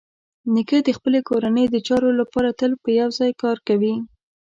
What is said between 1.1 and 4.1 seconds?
کورنۍ د چارو لپاره تل په یوه ځای کار کوي.